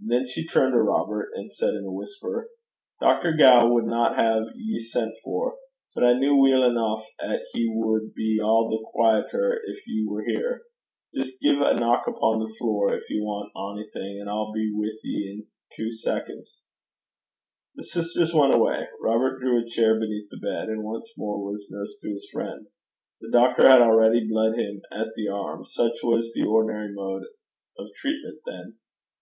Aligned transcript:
Then 0.00 0.26
she 0.26 0.46
turned 0.46 0.72
to 0.72 0.80
Robert, 0.80 1.30
and 1.34 1.50
said 1.52 1.74
in 1.74 1.84
a 1.84 1.92
whisper, 1.92 2.48
'Dr. 3.02 3.34
Gow 3.34 3.68
wadna 3.70 4.14
hae 4.14 4.50
ye 4.56 4.78
sent 4.78 5.12
for; 5.22 5.58
but 5.94 6.02
I 6.02 6.14
kent 6.14 6.40
weel 6.40 6.62
eneuch 6.64 7.04
'at 7.20 7.42
he 7.52 7.66
wad 7.68 8.14
be 8.14 8.38
a' 8.40 8.40
the 8.42 8.86
quaieter 8.96 9.58
gin 9.66 9.76
ye 9.86 10.06
war 10.08 10.24
here. 10.24 10.62
Jist 11.14 11.42
gie 11.42 11.60
a 11.62 11.76
chap 11.76 12.08
upo' 12.08 12.38
the 12.38 12.54
flure 12.58 12.92
gin 12.92 13.00
ye 13.10 13.20
want 13.20 13.52
onything, 13.54 14.18
an' 14.18 14.28
I'll 14.30 14.50
be 14.50 14.72
wi' 14.74 14.88
ye 15.04 15.32
in 15.32 15.46
twa 15.76 15.92
seconds.' 15.92 16.62
The 17.74 17.84
sisters 17.84 18.32
went 18.32 18.54
away. 18.54 18.88
Robert 19.02 19.40
drew 19.40 19.60
a 19.62 19.68
chair 19.68 19.92
beside 20.00 20.24
the 20.30 20.40
bed, 20.40 20.68
and 20.70 20.82
once 20.84 21.12
more 21.18 21.44
was 21.44 21.68
nurse 21.70 21.98
to 22.00 22.08
his 22.12 22.30
friend. 22.32 22.68
The 23.20 23.28
doctor 23.30 23.68
had 23.68 23.82
already 23.82 24.26
bled 24.26 24.54
him 24.56 24.80
at 24.90 25.08
the 25.14 25.28
arm: 25.28 25.64
such 25.66 26.02
was 26.02 26.32
the 26.32 26.46
ordinary 26.46 26.94
mode 26.94 27.24
of 27.78 27.88
treatment 27.94 28.38
then. 28.46 28.78